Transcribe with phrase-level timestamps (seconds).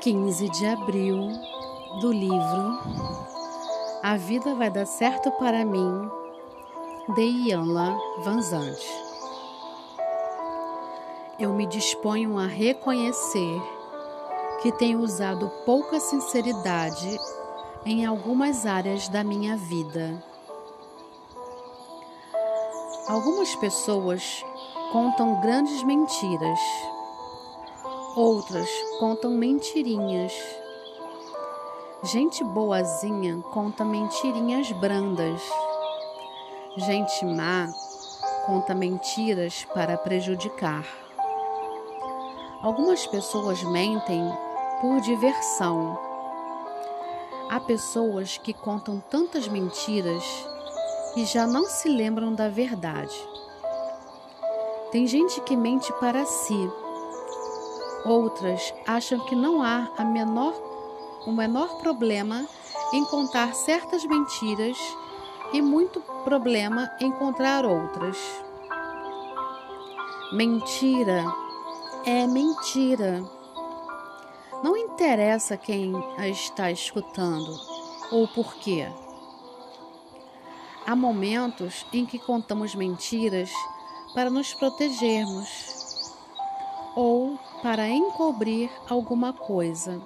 [0.00, 1.32] 15 de abril
[2.00, 2.78] do livro
[4.02, 6.08] A Vida Vai Dar Certo para Mim,
[7.14, 8.86] de Ianla Vanzante.
[11.38, 13.62] Eu me disponho a reconhecer
[14.62, 17.18] que tenho usado pouca sinceridade
[17.84, 20.22] em algumas áreas da minha vida.
[23.08, 24.44] Algumas pessoas
[24.92, 26.60] contam grandes mentiras
[28.16, 28.66] Outras
[28.98, 30.32] contam mentirinhas.
[32.02, 35.38] Gente boazinha conta mentirinhas brandas.
[36.78, 37.68] Gente má
[38.46, 40.86] conta mentiras para prejudicar.
[42.62, 44.22] Algumas pessoas mentem
[44.80, 45.98] por diversão.
[47.50, 50.24] Há pessoas que contam tantas mentiras
[51.18, 53.14] e já não se lembram da verdade.
[54.90, 56.85] Tem gente que mente para si
[58.06, 60.54] Outras acham que não há a menor,
[61.26, 62.46] o menor problema
[62.92, 64.78] em contar certas mentiras
[65.52, 68.16] e muito problema em encontrar outras.
[70.32, 71.24] Mentira
[72.04, 73.24] é mentira.
[74.62, 77.58] Não interessa quem a está escutando
[78.12, 78.88] ou por quê.
[80.86, 83.50] Há momentos em que contamos mentiras
[84.14, 86.12] para nos protegermos
[86.94, 90.00] ou para encobrir alguma coisa.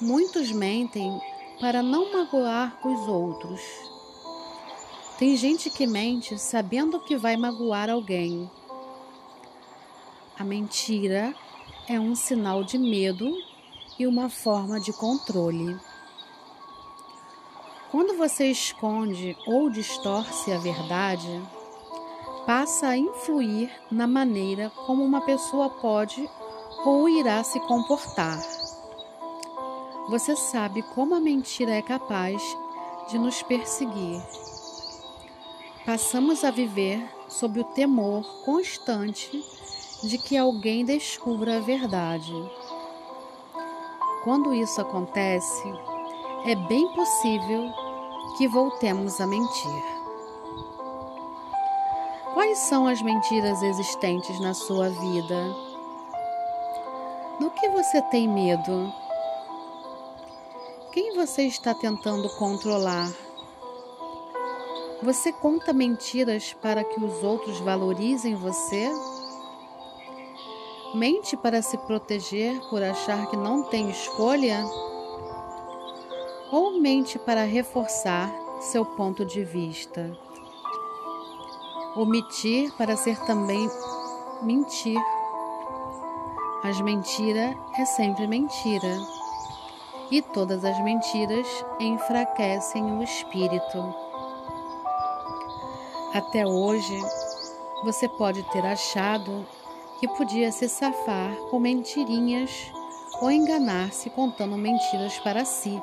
[0.00, 1.20] Muitos mentem
[1.60, 3.60] para não magoar os outros.
[5.18, 8.50] Tem gente que mente sabendo que vai magoar alguém.
[10.38, 11.34] A mentira
[11.86, 13.30] é um sinal de medo
[13.98, 15.78] e uma forma de controle.
[17.90, 21.42] Quando você esconde ou distorce a verdade,
[22.50, 26.28] passa a influir na maneira como uma pessoa pode
[26.84, 28.42] ou irá se comportar.
[30.08, 32.42] Você sabe como a mentira é capaz
[33.08, 34.20] de nos perseguir.
[35.86, 39.30] Passamos a viver sob o temor constante
[40.02, 42.34] de que alguém descubra a verdade.
[44.24, 45.72] Quando isso acontece,
[46.44, 47.70] é bem possível
[48.36, 49.99] que voltemos a mentir.
[52.32, 55.56] Quais são as mentiras existentes na sua vida?
[57.40, 58.92] Do que você tem medo?
[60.92, 63.10] Quem você está tentando controlar?
[65.02, 68.88] Você conta mentiras para que os outros valorizem você?
[70.94, 74.64] Mente para se proteger por achar que não tem escolha?
[76.52, 80.29] Ou mente para reforçar seu ponto de vista?
[81.96, 83.68] Omitir para ser também
[84.42, 84.96] mentir.
[86.62, 88.96] As mentiras é sempre mentira.
[90.08, 91.46] E todas as mentiras
[91.80, 93.94] enfraquecem o espírito.
[96.14, 96.96] Até hoje,
[97.82, 99.44] você pode ter achado
[99.98, 102.70] que podia se safar com mentirinhas
[103.20, 105.82] ou enganar-se contando mentiras para si.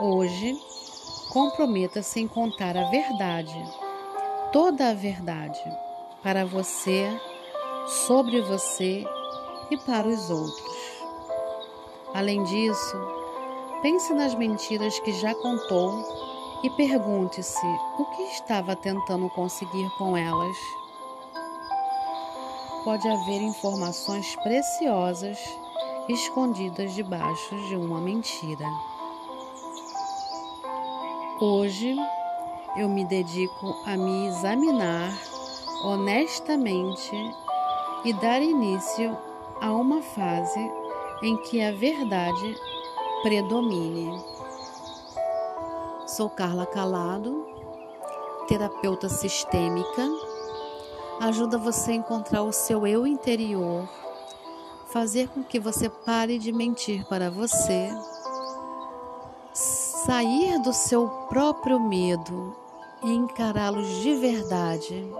[0.00, 0.58] Hoje,
[1.34, 3.85] comprometa-se em contar a verdade
[4.52, 5.62] toda a verdade
[6.22, 7.08] para você,
[8.06, 9.04] sobre você
[9.70, 10.76] e para os outros.
[12.14, 12.96] Além disso,
[13.82, 16.04] pense nas mentiras que já contou
[16.62, 17.66] e pergunte-se
[17.98, 20.56] o que estava tentando conseguir com elas.
[22.84, 25.38] Pode haver informações preciosas
[26.08, 28.66] escondidas debaixo de uma mentira.
[31.40, 31.96] Hoje,
[32.76, 35.10] eu me dedico a me examinar
[35.82, 37.10] honestamente
[38.04, 39.16] e dar início
[39.60, 40.60] a uma fase
[41.22, 42.54] em que a verdade
[43.22, 44.22] predomine.
[46.06, 47.46] Sou Carla Calado,
[48.46, 50.06] terapeuta sistêmica.
[51.20, 53.88] Ajuda você a encontrar o seu eu interior,
[54.88, 57.88] fazer com que você pare de mentir para você,
[59.54, 62.65] sair do seu próprio medo
[63.02, 65.10] e encará-los de verdade,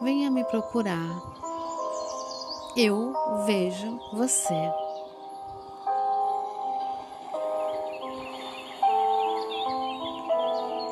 [0.00, 1.22] venha me procurar.
[2.76, 3.12] Eu
[3.46, 4.81] vejo você.